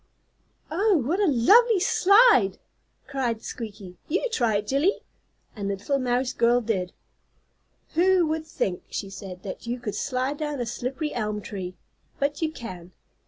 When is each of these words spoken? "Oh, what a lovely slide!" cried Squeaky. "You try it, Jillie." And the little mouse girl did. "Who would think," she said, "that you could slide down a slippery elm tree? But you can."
"Oh, 0.71 0.97
what 1.05 1.19
a 1.19 1.27
lovely 1.27 1.79
slide!" 1.79 2.57
cried 3.05 3.43
Squeaky. 3.43 3.97
"You 4.07 4.29
try 4.31 4.55
it, 4.57 4.65
Jillie." 4.65 5.01
And 5.55 5.69
the 5.69 5.75
little 5.75 5.99
mouse 5.99 6.33
girl 6.33 6.59
did. 6.59 6.91
"Who 7.93 8.25
would 8.25 8.47
think," 8.47 8.81
she 8.89 9.11
said, 9.11 9.43
"that 9.43 9.67
you 9.67 9.79
could 9.79 9.93
slide 9.93 10.37
down 10.39 10.59
a 10.59 10.65
slippery 10.65 11.13
elm 11.13 11.39
tree? 11.39 11.75
But 12.19 12.41
you 12.41 12.51
can." 12.51 12.93